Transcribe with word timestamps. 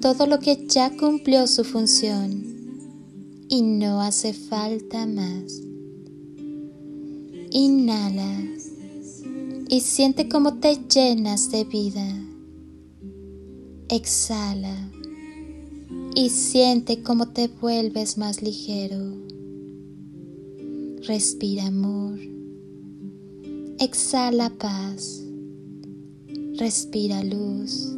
todo 0.00 0.26
lo 0.26 0.38
que 0.38 0.66
ya 0.68 0.96
cumplió 0.96 1.46
su 1.46 1.64
función 1.64 2.44
y 3.48 3.62
no 3.62 4.00
hace 4.00 4.32
falta 4.32 5.06
más. 5.06 5.60
Inhala 7.50 8.44
y 9.68 9.80
siente 9.80 10.28
cómo 10.28 10.58
te 10.58 10.76
llenas 10.76 11.50
de 11.50 11.64
vida. 11.64 12.06
Exhala 13.88 14.90
y 16.14 16.28
siente 16.28 17.02
cómo 17.02 17.28
te 17.28 17.48
vuelves 17.48 18.18
más 18.18 18.42
ligero. 18.42 19.16
Respira 21.06 21.66
amor. 21.66 22.18
Exhala 23.78 24.50
paz. 24.50 25.24
Respira 26.58 27.22
luz 27.24 27.97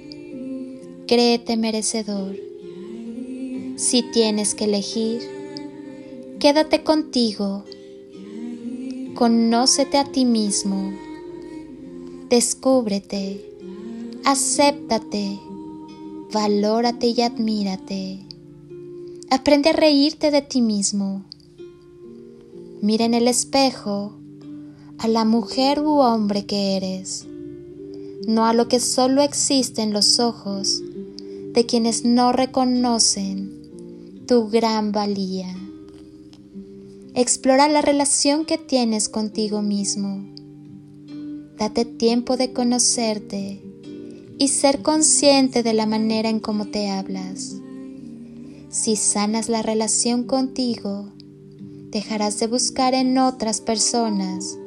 Créete 1.11 1.57
merecedor. 1.57 2.37
Si 3.75 4.01
tienes 4.13 4.55
que 4.55 4.63
elegir, 4.63 5.21
quédate 6.39 6.83
contigo. 6.85 7.65
Conócete 9.15 9.97
a 9.97 10.05
ti 10.05 10.23
mismo. 10.23 10.93
Descúbrete 12.29 13.45
Acéptate, 14.23 15.37
valórate 16.31 17.07
y 17.07 17.21
admírate. 17.23 18.25
Aprende 19.29 19.71
a 19.71 19.73
reírte 19.73 20.31
de 20.31 20.41
ti 20.41 20.61
mismo. 20.61 21.25
Mira 22.81 23.03
en 23.03 23.15
el 23.15 23.27
espejo 23.27 24.13
a 24.97 25.09
la 25.09 25.25
mujer 25.25 25.81
u 25.81 25.99
hombre 25.99 26.45
que 26.45 26.77
eres, 26.77 27.27
no 28.27 28.45
a 28.45 28.53
lo 28.53 28.69
que 28.69 28.79
solo 28.79 29.21
existe 29.21 29.81
en 29.81 29.91
los 29.91 30.17
ojos 30.21 30.81
de 31.53 31.65
quienes 31.65 32.05
no 32.05 32.31
reconocen 32.31 34.25
tu 34.27 34.49
gran 34.49 34.91
valía. 34.91 35.53
Explora 37.13 37.67
la 37.67 37.81
relación 37.81 38.45
que 38.45 38.57
tienes 38.57 39.09
contigo 39.09 39.61
mismo. 39.61 40.25
Date 41.57 41.85
tiempo 41.85 42.37
de 42.37 42.53
conocerte 42.53 43.61
y 44.37 44.47
ser 44.47 44.81
consciente 44.81 45.61
de 45.61 45.73
la 45.73 45.85
manera 45.85 46.29
en 46.29 46.39
cómo 46.39 46.67
te 46.67 46.89
hablas. 46.89 47.57
Si 48.69 48.95
sanas 48.95 49.49
la 49.49 49.61
relación 49.61 50.23
contigo, 50.23 51.11
dejarás 51.91 52.39
de 52.39 52.47
buscar 52.47 52.93
en 52.93 53.17
otras 53.17 53.59
personas 53.59 54.57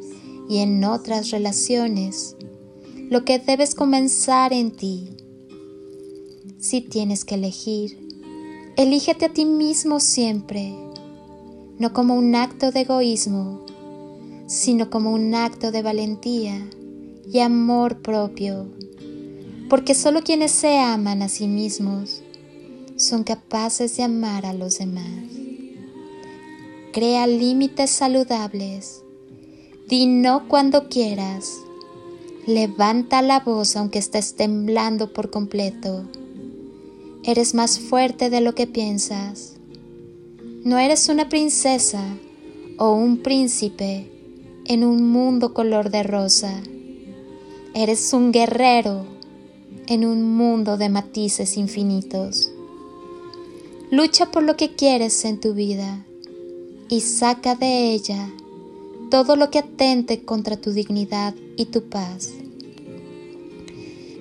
y 0.49 0.59
en 0.59 0.85
otras 0.85 1.31
relaciones 1.31 2.37
lo 3.11 3.25
que 3.25 3.39
debes 3.39 3.75
comenzar 3.75 4.53
en 4.53 4.71
ti. 4.71 5.14
Si 6.65 6.81
tienes 6.81 7.25
que 7.25 7.35
elegir, 7.35 7.99
elígete 8.77 9.27
a 9.27 9.33
ti 9.33 9.45
mismo 9.45 10.01
siempre, 10.01 10.75
no 11.79 11.93
como 11.93 12.15
un 12.15 12.35
acto 12.35 12.73
de 12.73 12.81
egoísmo, 12.81 13.61
sino 14.47 14.89
como 14.89 15.13
un 15.13 15.35
acto 15.35 15.73
de 15.73 15.83
valentía 15.83 16.69
y 17.31 17.41
amor 17.41 18.01
propio 18.03 18.67
porque 19.69 19.95
solo 19.95 20.23
quienes 20.23 20.53
se 20.53 20.79
aman 20.79 21.23
a 21.23 21.29
sí 21.29 21.49
mismos 21.49 22.23
son 22.97 23.25
capaces 23.25 23.97
de 23.97 24.05
amar 24.05 24.47
a 24.47 24.53
los 24.53 24.79
demás. 24.79 25.05
Crea 26.93 27.27
límites 27.27 27.91
saludables. 27.91 29.03
Di 29.89 30.07
no 30.07 30.47
cuando 30.49 30.89
quieras. 30.89 31.51
Levanta 32.47 33.21
la 33.21 33.41
voz 33.41 33.75
aunque 33.75 33.99
estés 33.99 34.37
temblando 34.37 35.13
por 35.13 35.31
completo. 35.31 36.05
Eres 37.27 37.55
más 37.55 37.81
fuerte 37.81 38.29
de 38.29 38.43
lo 38.43 38.55
que 38.55 38.67
piensas. 38.67 39.57
No 40.63 40.79
eres 40.79 41.09
una 41.09 41.31
princesa 41.31 42.05
o 42.77 42.93
un 42.93 43.23
príncipe 43.23 44.11
en 44.67 44.85
un 44.85 45.09
mundo 45.11 45.55
color 45.55 45.89
de 45.89 46.03
rosa. 46.03 46.53
Eres 47.73 48.13
un 48.13 48.31
guerrero 48.31 49.07
en 49.87 50.05
un 50.05 50.37
mundo 50.37 50.77
de 50.77 50.91
matices 50.91 51.57
infinitos. 51.57 52.53
Lucha 53.91 54.31
por 54.31 54.43
lo 54.43 54.59
que 54.59 54.75
quieres 54.75 55.25
en 55.25 55.41
tu 55.41 55.55
vida 55.55 56.05
y 56.91 57.01
saca 57.01 57.55
de 57.55 57.93
ella 57.95 58.31
todo 59.11 59.37
lo 59.37 59.51
que 59.51 59.61
atente 59.61 60.27
contra 60.27 60.59
tu 60.59 60.73
dignidad 60.73 61.35
y 61.57 61.67
tu 61.67 61.85
paz. 61.85 62.35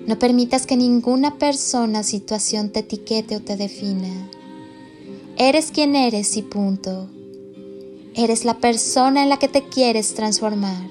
No 0.06 0.18
permitas 0.18 0.66
que 0.66 0.76
ninguna 0.76 1.38
persona, 1.38 2.02
situación 2.02 2.70
te 2.70 2.80
etiquete 2.80 3.36
o 3.36 3.40
te 3.40 3.56
defina. 3.56 4.28
Eres 5.36 5.70
quien 5.70 5.96
eres 5.96 6.36
y 6.36 6.42
punto. 6.42 7.08
Eres 8.14 8.44
la 8.44 8.58
persona 8.58 9.22
en 9.22 9.28
la 9.28 9.38
que 9.38 9.48
te 9.48 9.68
quieres 9.68 10.14
transformar, 10.14 10.88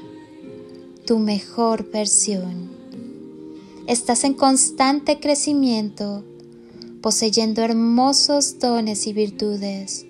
tu 1.06 1.19
mejor 1.19 1.90
versión. 1.91 2.72
Estás 3.88 4.24
en 4.24 4.34
constante 4.34 5.19
crecimiento, 5.19 6.24
poseyendo 7.01 7.62
hermosos 7.62 8.59
dones 8.59 9.07
y 9.07 9.13
virtudes. 9.13 10.06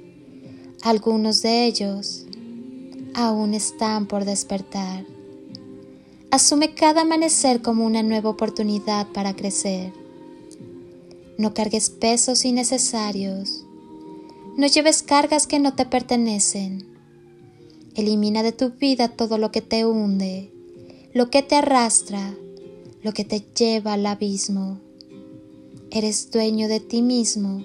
Algunos 0.82 1.42
de 1.42 1.66
ellos 1.66 2.26
aún 3.14 3.54
están 3.54 4.08
por 4.08 4.26
despertar. 4.26 5.13
Asume 6.34 6.74
cada 6.74 7.02
amanecer 7.02 7.62
como 7.62 7.86
una 7.86 8.02
nueva 8.02 8.32
oportunidad 8.32 9.06
para 9.10 9.36
crecer. 9.36 9.94
No 11.38 11.54
cargues 11.54 11.92
pesos 11.92 12.44
innecesarios. 12.44 13.64
No 14.58 14.66
lleves 14.66 15.04
cargas 15.04 15.46
que 15.46 15.60
no 15.60 15.76
te 15.76 15.86
pertenecen. 15.86 16.88
Elimina 17.94 18.42
de 18.42 18.52
tu 18.52 18.72
vida 18.72 19.10
todo 19.10 19.38
lo 19.38 19.52
que 19.52 19.62
te 19.62 19.86
hunde, 19.86 20.52
lo 21.14 21.30
que 21.30 21.44
te 21.44 21.56
arrastra 21.56 22.34
lo 23.04 23.12
que 23.12 23.26
te 23.26 23.44
lleva 23.54 23.94
al 23.94 24.06
abismo. 24.06 24.80
Eres 25.92 26.32
dueño 26.32 26.70
de 26.70 26.80
ti 26.80 27.02
mismo. 27.02 27.64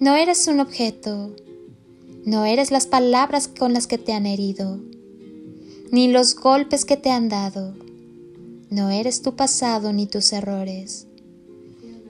No 0.00 0.16
eres 0.16 0.48
un 0.48 0.60
objeto. 0.60 1.34
No 2.24 2.44
eres 2.44 2.70
las 2.72 2.86
palabras 2.86 3.48
con 3.48 3.72
las 3.72 3.86
que 3.86 3.98
te 3.98 4.12
han 4.12 4.26
herido, 4.26 4.80
ni 5.92 6.08
los 6.08 6.34
golpes 6.34 6.84
que 6.84 6.96
te 6.96 7.10
han 7.10 7.28
dado. 7.28 7.74
No 8.70 8.90
eres 8.90 9.22
tu 9.22 9.36
pasado 9.36 9.92
ni 9.92 10.06
tus 10.06 10.32
errores. 10.32 11.06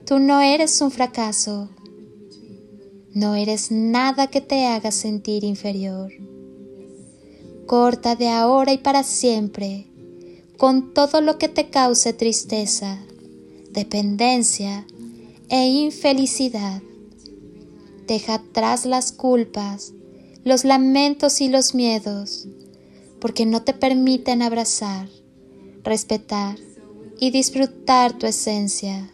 Tú 0.05 0.19
no 0.19 0.41
eres 0.41 0.81
un 0.81 0.89
fracaso. 0.89 1.69
No 3.13 3.35
eres 3.35 3.71
nada 3.71 4.27
que 4.27 4.41
te 4.41 4.65
haga 4.65 4.91
sentir 4.91 5.43
inferior. 5.43 6.11
Corta 7.67 8.15
de 8.15 8.29
ahora 8.29 8.71
y 8.73 8.77
para 8.77 9.03
siempre 9.03 9.87
con 10.57 10.93
todo 10.93 11.19
lo 11.19 11.37
que 11.37 11.49
te 11.49 11.69
cause 11.69 12.13
tristeza, 12.13 12.97
dependencia 13.71 14.85
e 15.49 15.67
infelicidad. 15.67 16.81
Deja 18.07 18.35
atrás 18.35 18.85
las 18.85 19.11
culpas, 19.11 19.91
los 20.45 20.63
lamentos 20.63 21.41
y 21.41 21.49
los 21.49 21.75
miedos, 21.75 22.47
porque 23.23 23.45
no 23.45 23.63
te 23.63 23.71
permiten 23.71 24.41
abrazar, 24.41 25.07
respetar 25.81 26.57
y 27.17 27.31
disfrutar 27.31 28.17
tu 28.17 28.25
esencia. 28.25 29.09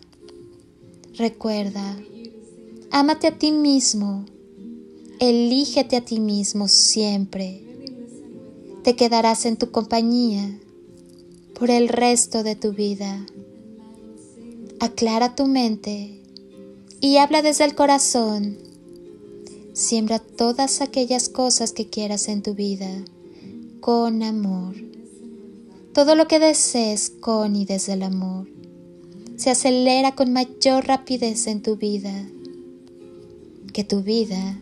Recuerda, 1.13 1.95
Ámate 2.89 3.27
a 3.27 3.37
ti 3.37 3.51
mismo. 3.51 4.25
Elígete 5.19 5.95
a 5.95 6.01
ti 6.01 6.19
mismo 6.19 6.67
siempre. 6.67 7.61
Te 8.83 8.95
quedarás 8.95 9.45
en 9.45 9.57
tu 9.57 9.69
compañía 9.69 10.59
por 11.53 11.69
el 11.69 11.87
resto 11.87 12.41
de 12.41 12.55
tu 12.55 12.71
vida. 12.73 13.27
Aclara 14.79 15.35
tu 15.35 15.45
mente 15.45 16.19
y 16.99 17.17
habla 17.17 17.43
desde 17.43 17.65
el 17.65 17.75
corazón. 17.75 18.57
Siembra 19.73 20.17
todas 20.17 20.81
aquellas 20.81 21.29
cosas 21.29 21.73
que 21.73 21.91
quieras 21.91 22.27
en 22.27 22.41
tu 22.41 22.55
vida 22.55 23.05
con 23.79 24.23
amor. 24.23 24.75
Todo 25.93 26.15
lo 26.15 26.27
que 26.27 26.39
desees 26.39 27.09
con 27.09 27.55
y 27.55 27.65
desde 27.65 27.93
el 27.93 28.03
amor 28.03 28.47
se 29.37 29.49
acelera 29.49 30.15
con 30.15 30.33
mayor 30.33 30.85
rapidez 30.85 31.47
en 31.47 31.61
tu 31.61 31.77
vida. 31.77 32.13
Que 33.73 33.83
tu 33.85 34.01
vida 34.01 34.59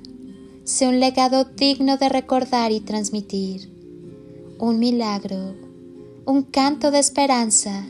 sea 0.66 0.90
un 0.90 1.00
legado 1.00 1.46
digno 1.46 1.98
de 1.98 2.10
recordar 2.10 2.72
y 2.72 2.80
transmitir, 2.80 3.72
un 4.60 4.78
milagro, 4.78 5.56
un 6.26 6.44
canto 6.44 6.92
de 6.92 7.00
esperanza, 7.00 7.86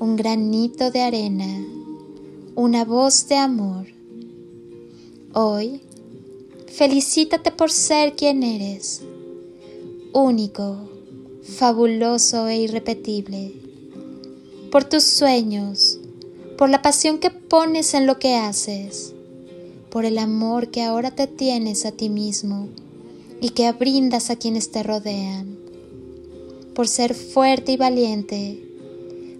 un 0.00 0.16
granito 0.16 0.90
de 0.90 1.02
arena, 1.02 1.64
una 2.56 2.84
voz 2.84 3.28
de 3.28 3.36
amor. 3.36 3.86
Hoy, 5.34 5.80
felicítate 6.66 7.52
por 7.52 7.70
ser 7.70 8.16
quien 8.16 8.42
eres, 8.42 9.02
único, 10.12 10.76
fabuloso 11.42 12.46
e 12.48 12.58
irrepetible. 12.58 13.52
Por 14.70 14.84
tus 14.84 15.04
sueños, 15.04 15.98
por 16.56 16.70
la 16.70 16.82
pasión 16.82 17.18
que 17.18 17.30
pones 17.30 17.94
en 17.94 18.06
lo 18.06 18.18
que 18.18 18.36
haces, 18.36 19.14
por 19.90 20.04
el 20.04 20.18
amor 20.18 20.68
que 20.68 20.82
ahora 20.82 21.10
te 21.10 21.26
tienes 21.26 21.84
a 21.84 21.92
ti 21.92 22.08
mismo 22.08 22.68
y 23.40 23.50
que 23.50 23.70
brindas 23.72 24.30
a 24.30 24.36
quienes 24.36 24.70
te 24.70 24.82
rodean, 24.82 25.58
por 26.74 26.88
ser 26.88 27.14
fuerte 27.14 27.72
y 27.72 27.76
valiente, 27.76 28.62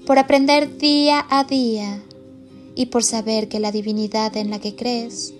por 0.06 0.18
aprender 0.18 0.78
día 0.78 1.24
a 1.30 1.44
día 1.44 2.02
y 2.74 2.86
por 2.86 3.04
saber 3.04 3.48
que 3.48 3.60
la 3.60 3.72
divinidad 3.72 4.36
en 4.36 4.50
la 4.50 4.58
que 4.58 4.74
crees 4.74 5.32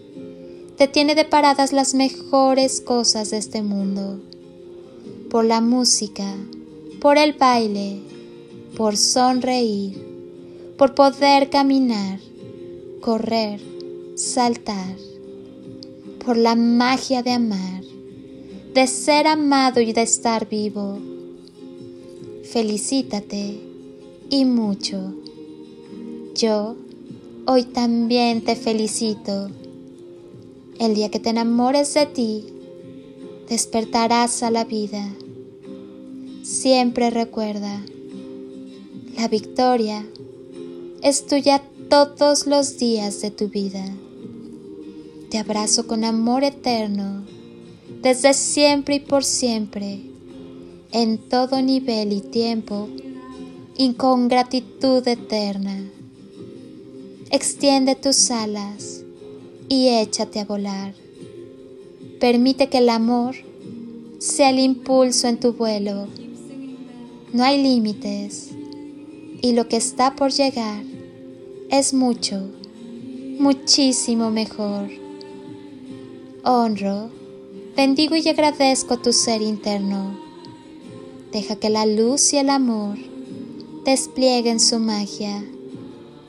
te 0.76 0.88
tiene 0.88 1.14
deparadas 1.14 1.72
las 1.72 1.94
mejores 1.94 2.80
cosas 2.80 3.30
de 3.30 3.38
este 3.38 3.62
mundo, 3.62 4.20
por 5.32 5.46
la 5.46 5.62
música, 5.62 6.36
por 7.00 7.16
el 7.16 7.32
baile, 7.32 8.02
por 8.76 8.98
sonreír, 8.98 9.96
por 10.76 10.94
poder 10.94 11.48
caminar, 11.48 12.20
correr, 13.00 13.58
saltar, 14.14 14.94
por 16.22 16.36
la 16.36 16.54
magia 16.54 17.22
de 17.22 17.30
amar, 17.30 17.82
de 18.74 18.86
ser 18.86 19.26
amado 19.26 19.80
y 19.80 19.94
de 19.94 20.02
estar 20.02 20.50
vivo. 20.50 20.98
Felicítate 22.44 23.58
y 24.28 24.44
mucho. 24.44 25.14
Yo 26.34 26.76
hoy 27.46 27.62
también 27.62 28.44
te 28.44 28.54
felicito. 28.54 29.48
El 30.78 30.94
día 30.94 31.10
que 31.10 31.20
te 31.20 31.30
enamores 31.30 31.94
de 31.94 32.04
ti, 32.04 32.44
despertarás 33.48 34.42
a 34.42 34.50
la 34.50 34.64
vida. 34.64 35.10
Siempre 36.42 37.10
recuerda 37.10 37.84
la 39.16 39.28
victoria 39.28 40.04
es 41.00 41.26
tuya 41.26 41.62
todos 41.88 42.48
los 42.48 42.78
días 42.78 43.20
de 43.20 43.30
tu 43.30 43.48
vida. 43.48 43.84
Te 45.30 45.38
abrazo 45.38 45.86
con 45.86 46.02
amor 46.02 46.42
eterno, 46.42 47.24
desde 48.02 48.34
siempre 48.34 48.96
y 48.96 49.00
por 49.00 49.22
siempre, 49.22 50.00
en 50.90 51.18
todo 51.18 51.62
nivel 51.62 52.12
y 52.12 52.20
tiempo, 52.20 52.88
y 53.76 53.92
con 53.92 54.26
gratitud 54.26 55.06
eterna. 55.06 55.88
Extiende 57.30 57.94
tus 57.94 58.30
alas 58.30 59.04
y 59.68 59.88
échate 59.88 60.40
a 60.40 60.44
volar. 60.44 60.94
Permite 62.18 62.68
que 62.68 62.78
el 62.78 62.88
amor 62.88 63.36
sea 64.18 64.50
el 64.50 64.58
impulso 64.58 65.28
en 65.28 65.38
tu 65.38 65.52
vuelo. 65.52 66.08
No 67.32 67.44
hay 67.44 67.62
límites 67.62 68.50
y 69.40 69.52
lo 69.52 69.66
que 69.66 69.78
está 69.78 70.14
por 70.14 70.32
llegar 70.32 70.82
es 71.70 71.94
mucho, 71.94 72.42
muchísimo 73.38 74.30
mejor. 74.30 74.90
Honro, 76.44 77.08
bendigo 77.74 78.16
y 78.16 78.28
agradezco 78.28 78.98
tu 78.98 79.14
ser 79.14 79.40
interno. 79.40 80.14
Deja 81.32 81.56
que 81.56 81.70
la 81.70 81.86
luz 81.86 82.34
y 82.34 82.36
el 82.36 82.50
amor 82.50 82.98
desplieguen 83.86 84.60
su 84.60 84.78
magia. 84.78 85.42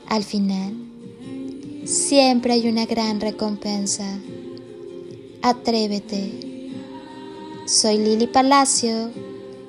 Al 0.06 0.24
final, 0.24 0.72
siempre 1.84 2.54
hay 2.54 2.66
una 2.66 2.86
gran 2.86 3.20
recompensa. 3.20 4.06
Atrévete. 5.42 6.70
Soy 7.66 7.98
Lili 7.98 8.26
Palacio 8.26 9.10